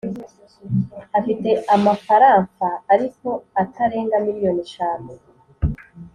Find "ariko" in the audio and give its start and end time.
2.93-3.27